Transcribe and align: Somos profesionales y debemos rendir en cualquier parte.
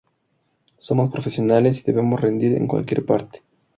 Somos 0.79 1.11
profesionales 1.11 1.77
y 1.77 1.83
debemos 1.83 2.19
rendir 2.19 2.53
en 2.55 2.65
cualquier 2.67 3.05
parte. 3.05 3.43